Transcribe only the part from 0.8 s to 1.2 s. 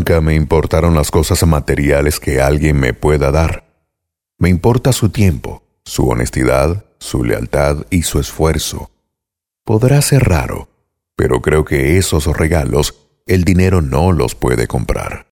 las